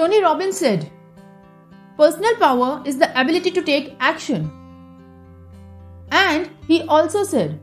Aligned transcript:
Tony 0.00 0.22
Robbins 0.22 0.56
said, 0.56 0.90
Personal 1.98 2.34
power 2.36 2.82
is 2.86 2.96
the 2.96 3.08
ability 3.20 3.50
to 3.50 3.60
take 3.60 3.96
action. 4.00 4.50
And 6.10 6.48
he 6.66 6.80
also 6.84 7.22
said, 7.22 7.60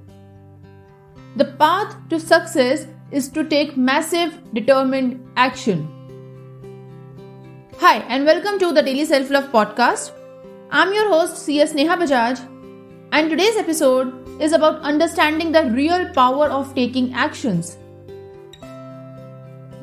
The 1.36 1.46
path 1.46 1.96
to 2.10 2.20
success 2.20 2.86
is 3.10 3.30
to 3.30 3.44
take 3.44 3.76
massive, 3.76 4.38
determined 4.54 5.28
action. 5.36 5.90
Hi, 7.80 8.06
and 8.08 8.24
welcome 8.24 8.60
to 8.60 8.72
the 8.72 8.84
Daily 8.84 9.06
Self 9.06 9.32
Love 9.32 9.46
Podcast. 9.46 10.12
I'm 10.70 10.94
your 10.94 11.10
host, 11.10 11.44
CS 11.44 11.74
Neha 11.74 11.98
Bajaj, 11.98 12.40
and 13.14 13.32
today's 13.32 13.58
episode 13.58 14.14
is 14.40 14.54
about 14.54 14.80
understanding 14.82 15.52
the 15.52 15.72
real 15.72 16.08
power 16.14 16.46
of 16.52 16.76
taking 16.76 17.16
actions. 17.16 17.78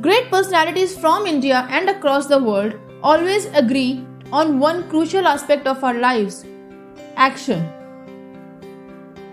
Great 0.05 0.31
personalities 0.31 0.95
from 0.95 1.27
India 1.27 1.67
and 1.71 1.89
across 1.89 2.27
the 2.27 2.39
world 2.39 2.75
always 3.03 3.47
agree 3.61 4.07
on 4.33 4.59
one 4.59 4.87
crucial 4.91 5.27
aspect 5.27 5.67
of 5.67 5.83
our 5.83 5.95
lives 5.95 6.45
action. 7.17 7.67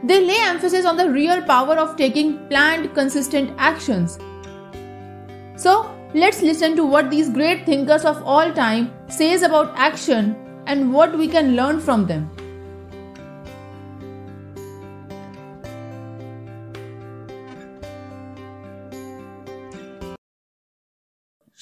They 0.06 0.26
lay 0.26 0.38
emphasis 0.40 0.86
on 0.86 0.96
the 0.96 1.10
real 1.10 1.42
power 1.42 1.76
of 1.76 1.98
taking 1.98 2.48
planned, 2.48 2.94
consistent 2.94 3.54
actions. 3.58 4.18
So, 5.58 5.94
let's 6.14 6.42
listen 6.42 6.78
to 6.78 6.86
what 6.86 7.12
these 7.12 7.30
great 7.30 7.66
thinkers 7.66 8.06
of 8.06 8.24
all 8.24 8.54
time 8.54 8.94
says 9.10 9.42
about 9.42 9.74
action 9.76 10.38
and 10.68 10.94
what 10.94 11.18
we 11.18 11.28
can 11.28 11.58
learn 11.58 11.82
from 11.82 12.08
them. 12.08 12.32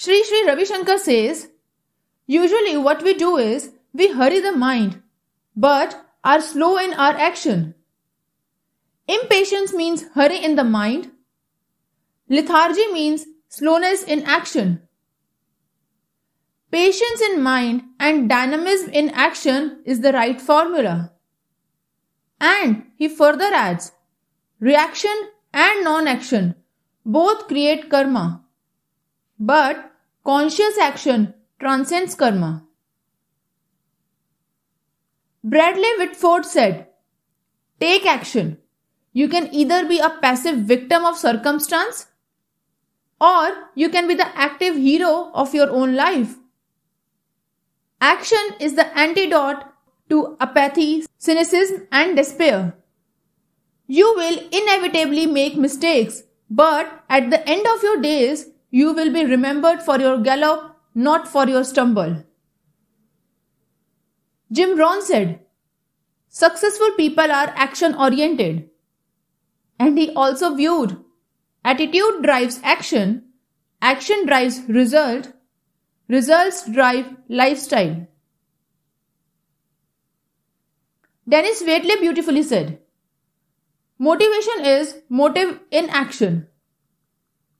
Sri 0.01 0.23
Sri 0.23 0.45
Ravi 0.47 0.63
Shankar 0.63 0.97
says, 0.97 1.49
Usually 2.25 2.77
what 2.77 3.03
we 3.03 3.15
do 3.15 3.35
is 3.35 3.71
we 3.91 4.13
hurry 4.13 4.39
the 4.39 4.53
mind, 4.53 5.01
but 5.57 6.05
are 6.23 6.39
slow 6.39 6.77
in 6.77 6.93
our 6.93 7.17
action. 7.17 7.75
Impatience 9.09 9.73
means 9.73 10.05
hurry 10.15 10.41
in 10.41 10.55
the 10.55 10.63
mind. 10.63 11.11
Lethargy 12.29 12.87
means 12.93 13.25
slowness 13.49 14.03
in 14.03 14.23
action. 14.23 14.83
Patience 16.71 17.19
in 17.19 17.43
mind 17.43 17.83
and 17.99 18.29
dynamism 18.29 18.91
in 18.91 19.09
action 19.09 19.81
is 19.83 19.99
the 19.99 20.13
right 20.13 20.39
formula. 20.39 21.11
And 22.39 22.83
he 22.95 23.09
further 23.09 23.51
adds, 23.53 23.91
reaction 24.61 25.29
and 25.53 25.83
non-action 25.83 26.55
both 27.05 27.49
create 27.49 27.89
karma. 27.89 28.45
But 29.37 29.88
Conscious 30.29 30.77
action 30.77 31.33
transcends 31.59 32.13
karma. 32.13 32.63
Bradley 35.43 35.89
Whitford 35.97 36.45
said, 36.45 36.85
Take 37.79 38.05
action. 38.05 38.59
You 39.11 39.27
can 39.27 39.51
either 39.51 39.87
be 39.87 39.97
a 39.97 40.11
passive 40.21 40.57
victim 40.73 41.03
of 41.03 41.17
circumstance 41.17 42.05
or 43.19 43.69
you 43.73 43.89
can 43.89 44.07
be 44.07 44.13
the 44.13 44.27
active 44.37 44.75
hero 44.75 45.31
of 45.33 45.55
your 45.55 45.71
own 45.71 45.95
life. 45.95 46.35
Action 47.99 48.53
is 48.59 48.75
the 48.75 48.85
antidote 48.95 49.63
to 50.09 50.37
apathy, 50.39 51.07
cynicism, 51.17 51.87
and 51.91 52.15
despair. 52.15 52.75
You 53.87 54.13
will 54.15 54.47
inevitably 54.51 55.25
make 55.25 55.57
mistakes, 55.57 56.21
but 56.51 57.03
at 57.09 57.31
the 57.31 57.43
end 57.49 57.65
of 57.65 57.81
your 57.81 57.99
days, 57.99 58.45
you 58.71 58.93
will 58.93 59.11
be 59.11 59.25
remembered 59.25 59.81
for 59.81 59.99
your 59.99 60.19
gallop, 60.19 60.75
not 60.93 61.27
for 61.27 61.47
your 61.47 61.63
stumble. 61.63 62.23
Jim 64.51 64.77
Rohn 64.77 65.01
said, 65.01 65.39
Successful 66.29 66.91
people 66.97 67.31
are 67.31 67.53
action 67.55 67.95
oriented. 67.95 68.69
And 69.79 69.97
he 69.97 70.11
also 70.13 70.55
viewed 70.55 71.03
attitude 71.63 72.21
drives 72.23 72.59
action, 72.63 73.23
action 73.81 74.25
drives 74.25 74.61
result, 74.67 75.33
results 76.07 76.69
drive 76.69 77.05
lifestyle. 77.27 78.07
Dennis 81.27 81.63
Waitley 81.63 81.99
beautifully 81.99 82.43
said, 82.43 82.79
Motivation 83.97 84.65
is 84.65 84.95
motive 85.09 85.59
in 85.71 85.89
action. 85.89 86.47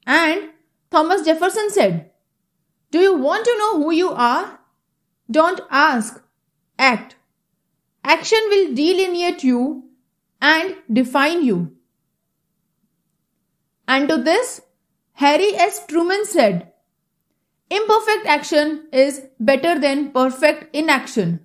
And 0.08 0.50
Thomas 0.92 1.24
Jefferson 1.24 1.70
said, 1.70 2.12
Do 2.92 3.00
you 3.00 3.16
want 3.16 3.46
to 3.46 3.58
know 3.58 3.84
who 3.84 3.92
you 3.92 4.10
are? 4.10 4.60
Don't 5.30 5.62
ask, 5.70 6.24
act. 6.78 7.16
Action 8.04 8.40
will 8.50 8.74
delineate 8.74 9.44
you 9.44 9.84
and 10.42 10.76
define 10.92 11.44
you. 11.44 11.76
And 13.88 14.08
to 14.10 14.18
this, 14.18 14.62
Harry 15.14 15.54
S. 15.56 15.86
Truman 15.86 16.26
said, 16.26 16.72
Imperfect 17.70 18.26
action 18.26 18.88
is 18.92 19.28
better 19.40 19.78
than 19.78 20.12
perfect 20.12 20.76
inaction. 20.76 21.42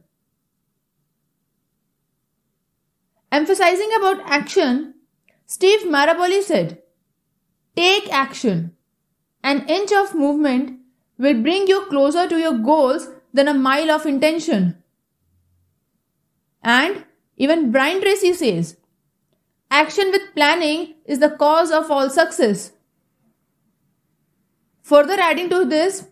Emphasizing 3.31 3.91
about 3.97 4.23
action, 4.25 4.95
Steve 5.45 5.81
Maraboli 5.81 6.43
said, 6.43 6.81
Take 7.77 8.11
action. 8.13 8.75
An 9.45 9.69
inch 9.69 9.93
of 9.93 10.15
movement 10.15 10.81
will 11.19 11.43
bring 11.43 11.67
you 11.69 11.85
closer 11.91 12.27
to 12.27 12.39
your 12.39 12.57
goals 12.59 13.11
than 13.35 13.47
a 13.47 13.53
mile 13.53 13.91
of 13.91 14.07
intention. 14.07 14.83
And 16.63 17.05
even 17.37 17.71
Brian 17.71 18.01
Tracy 18.01 18.33
says, 18.33 18.79
action 19.71 20.11
with 20.11 20.35
planning 20.35 20.95
is 21.05 21.19
the 21.19 21.29
cause 21.29 21.71
of 21.71 21.91
all 21.91 22.09
success. 22.09 22.73
Further 24.81 25.21
adding 25.21 25.51
to 25.51 25.67
this, 25.67 26.09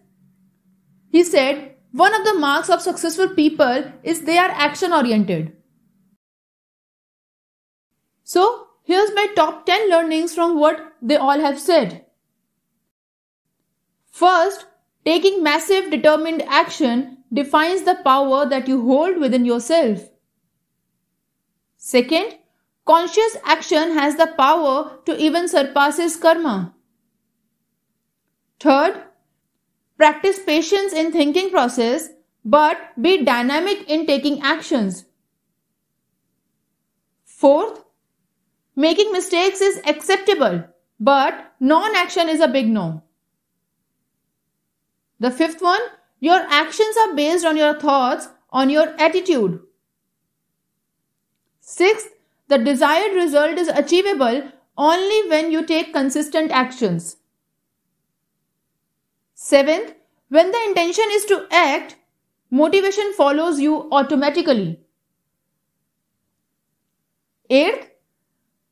he 1.08 1.24
said, 1.24 1.76
one 1.92 2.14
of 2.14 2.24
the 2.24 2.34
marks 2.34 2.68
of 2.68 2.82
successful 2.82 3.28
people 3.28 3.92
is 4.02 4.22
they 4.22 4.36
are 4.36 4.50
action 4.50 4.92
oriented. 4.92 5.56
So, 8.24 8.68
here's 8.82 9.14
my 9.14 9.28
top 9.34 9.64
10 9.64 9.88
learnings 9.88 10.34
from 10.34 10.60
what 10.60 10.92
they 11.00 11.16
all 11.16 11.40
have 11.40 11.58
said. 11.58 12.04
First, 14.12 14.66
taking 15.06 15.42
massive 15.42 15.90
determined 15.90 16.42
action 16.42 17.24
defines 17.32 17.82
the 17.82 17.94
power 18.04 18.46
that 18.46 18.68
you 18.68 18.82
hold 18.84 19.18
within 19.18 19.46
yourself. 19.46 20.10
Second, 21.78 22.34
conscious 22.84 23.38
action 23.42 23.92
has 23.92 24.16
the 24.16 24.26
power 24.36 24.98
to 25.06 25.16
even 25.16 25.48
surpasses 25.48 26.16
karma. 26.16 26.74
Third, 28.60 29.02
practice 29.96 30.38
patience 30.38 30.92
in 30.92 31.10
thinking 31.10 31.50
process 31.50 32.10
but 32.44 32.76
be 33.00 33.24
dynamic 33.24 33.88
in 33.88 34.04
taking 34.06 34.42
actions. 34.42 35.06
Fourth, 37.24 37.82
making 38.76 39.10
mistakes 39.10 39.62
is 39.62 39.80
acceptable 39.86 40.64
but 41.00 41.54
non-action 41.60 42.28
is 42.28 42.40
a 42.40 42.46
big 42.46 42.68
no. 42.68 43.02
The 45.22 45.30
fifth 45.30 45.62
one, 45.62 45.80
your 46.18 46.40
actions 46.50 46.96
are 47.00 47.14
based 47.14 47.44
on 47.46 47.56
your 47.56 47.78
thoughts, 47.78 48.28
on 48.50 48.70
your 48.70 48.88
attitude. 49.00 49.60
Sixth, 51.60 52.08
the 52.48 52.58
desired 52.58 53.14
result 53.14 53.56
is 53.56 53.68
achievable 53.68 54.42
only 54.76 55.28
when 55.30 55.52
you 55.52 55.64
take 55.64 55.92
consistent 55.92 56.50
actions. 56.50 57.18
Seventh, 59.34 59.94
when 60.28 60.50
the 60.50 60.64
intention 60.66 61.04
is 61.10 61.24
to 61.26 61.46
act, 61.52 61.94
motivation 62.50 63.12
follows 63.12 63.60
you 63.60 63.88
automatically. 63.92 64.80
Eighth, 67.48 67.90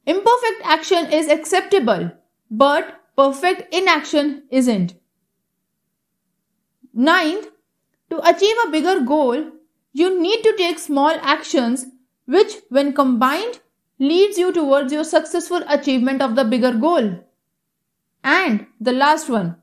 imperfect 0.04 0.62
action 0.64 1.12
is 1.12 1.28
acceptable, 1.28 2.10
but 2.50 3.02
perfect 3.16 3.72
inaction 3.72 4.48
isn't. 4.50 4.99
Ninth, 6.92 7.48
to 8.10 8.28
achieve 8.28 8.56
a 8.66 8.70
bigger 8.70 9.00
goal, 9.00 9.52
you 9.92 10.20
need 10.20 10.42
to 10.42 10.56
take 10.56 10.78
small 10.78 11.12
actions 11.20 11.86
which, 12.26 12.54
when 12.68 12.92
combined, 12.92 13.60
leads 13.98 14.38
you 14.38 14.52
towards 14.52 14.92
your 14.92 15.04
successful 15.04 15.62
achievement 15.68 16.22
of 16.22 16.36
the 16.36 16.44
bigger 16.44 16.72
goal. 16.72 17.24
And 18.24 18.66
the 18.80 18.92
last 18.92 19.28
one. 19.28 19.56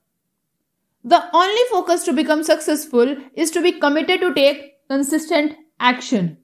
The 1.04 1.24
only 1.34 1.62
focus 1.70 2.04
to 2.04 2.14
become 2.14 2.44
successful 2.44 3.16
is 3.34 3.52
to 3.52 3.62
be 3.62 3.74
committed 3.74 4.20
to 4.22 4.34
take 4.34 4.88
consistent 4.90 5.56
action. 5.80 6.38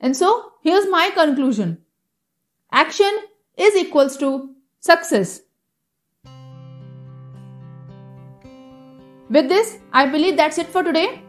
And 0.00 0.16
so, 0.16 0.52
here's 0.62 0.88
my 0.88 1.10
conclusion. 1.10 1.78
Action 2.70 3.10
is 3.56 3.74
equals 3.74 4.16
to 4.18 4.54
success. 4.80 5.40
With 9.30 9.48
this, 9.48 9.78
I 9.92 10.06
believe 10.06 10.36
that's 10.38 10.56
it 10.56 10.68
for 10.68 10.82
today. 10.82 11.22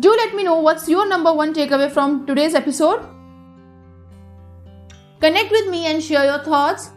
Do 0.00 0.10
let 0.10 0.34
me 0.34 0.42
know 0.42 0.60
what's 0.60 0.86
your 0.86 1.08
number 1.08 1.32
one 1.32 1.54
takeaway 1.54 1.90
from 1.90 2.26
today's 2.26 2.54
episode. 2.54 3.00
Connect 5.20 5.50
with 5.50 5.68
me 5.70 5.86
and 5.86 6.02
share 6.02 6.26
your 6.26 6.44
thoughts. 6.44 6.90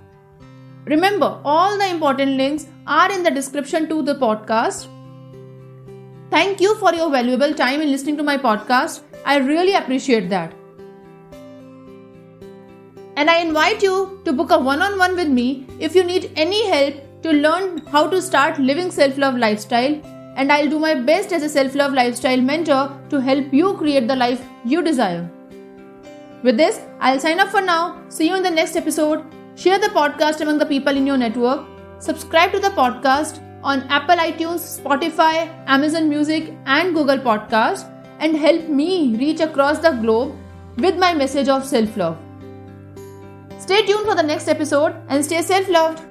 Remember, 0.86 1.40
all 1.46 1.78
the 1.78 1.88
important 1.90 2.34
links 2.38 2.68
are 2.86 3.12
in 3.12 3.24
the 3.24 3.32
description 3.32 3.88
to 3.88 4.02
the 4.02 4.16
podcast. 4.16 4.88
Thank 6.32 6.60
you 6.60 6.76
for 6.76 6.94
your 6.94 7.10
valuable 7.10 7.54
time 7.54 7.82
in 7.82 7.90
listening 7.90 8.18
to 8.18 8.24
my 8.24 8.38
podcast. 8.38 9.04
I 9.26 9.38
really 9.38 9.74
appreciate 9.74 10.30
that. 10.30 10.54
And 13.16 13.30
I 13.30 13.38
invite 13.38 13.82
you 13.82 14.20
to 14.26 14.34
book 14.34 14.52
a 14.52 14.60
one 14.60 14.82
on 14.82 14.98
one 14.98 15.16
with 15.16 15.30
me 15.30 15.66
if 15.80 15.96
you 15.96 16.04
need 16.04 16.32
any 16.36 16.68
help 16.68 16.96
to 17.22 17.32
learn 17.32 17.78
how 17.88 18.08
to 18.10 18.22
start 18.22 18.60
living 18.60 18.92
self 18.92 19.18
love 19.18 19.38
lifestyle 19.38 20.02
and 20.36 20.52
I'll 20.52 20.70
do 20.70 20.80
my 20.80 20.96
best 20.96 21.32
as 21.32 21.44
a 21.44 21.50
self 21.50 21.76
love 21.76 21.94
lifestyle 21.94 22.42
mentor 22.42 22.98
to 23.10 23.22
help 23.22 23.54
you 23.54 23.74
create 23.78 24.08
the 24.08 24.16
life 24.16 24.44
you 24.64 24.82
desire. 24.82 25.30
With 26.44 26.58
this, 26.58 26.80
I'll 27.00 27.20
sign 27.20 27.40
up 27.40 27.50
for 27.50 27.62
now. 27.62 28.04
See 28.10 28.28
you 28.28 28.36
in 28.36 28.44
the 28.44 28.52
next 28.52 28.76
episode. 28.76 29.26
Share 29.56 29.80
the 29.80 29.88
podcast 29.88 30.42
among 30.42 30.58
the 30.58 30.66
people 30.66 30.96
in 30.96 31.08
your 31.08 31.18
network. 31.18 31.66
Subscribe 32.00 32.52
to 32.52 32.60
the 32.60 32.70
podcast 32.70 33.42
on 33.64 33.82
Apple 33.90 34.18
iTunes, 34.18 34.80
Spotify, 34.80 35.50
Amazon 35.66 36.08
Music, 36.08 36.54
and 36.66 36.94
Google 36.94 37.18
Podcast 37.18 37.92
and 38.20 38.36
help 38.38 38.68
me 38.68 39.16
reach 39.18 39.40
across 39.40 39.80
the 39.80 39.92
globe 39.92 40.36
with 40.78 40.98
my 40.98 41.14
message 41.14 41.50
of 41.50 41.66
self 41.66 41.98
love. 41.98 42.18
Stay 43.58 43.86
tuned 43.86 44.06
for 44.06 44.16
the 44.16 44.24
next 44.24 44.48
episode 44.48 44.96
and 45.10 45.26
stay 45.26 45.42
self 45.42 45.68
loved. 45.68 46.05